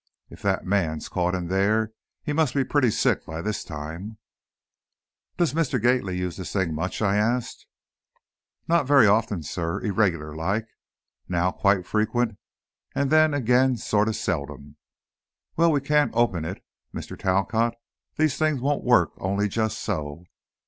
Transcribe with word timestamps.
If 0.31 0.41
that 0.41 0.65
man's 0.65 1.09
caught 1.09 1.35
in 1.35 1.47
there, 1.47 1.93
he 2.23 2.33
must 2.33 2.55
be 2.55 2.63
pretty 2.63 2.89
sick 2.89 3.23
by 3.23 3.39
this 3.43 3.63
time!" 3.63 4.17
"Does 5.37 5.53
Mr. 5.53 5.79
Gately 5.79 6.17
use 6.17 6.37
the 6.37 6.43
thing 6.43 6.73
much?" 6.73 7.03
I 7.03 7.17
asked. 7.17 7.67
"Not 8.67 8.85
so 8.85 8.87
very 8.87 9.05
often, 9.05 9.43
sir. 9.43 9.79
Irregular 9.79 10.35
like. 10.35 10.65
Now, 11.29 11.51
quite 11.51 11.85
frequent, 11.85 12.39
and 12.95 13.11
then, 13.11 13.35
again, 13.35 13.77
sort 13.77 14.07
of 14.07 14.15
seldom. 14.15 14.75
Well, 15.55 15.71
we 15.71 15.81
can't 15.81 16.15
open 16.15 16.45
it, 16.45 16.63
Mr. 16.95 17.15
Talcott. 17.15 17.75
These 18.17 18.37
things 18.37 18.59
won't 18.59 18.83
work, 18.83 19.11
only 19.19 19.47
just 19.47 19.77
so. 19.77 20.23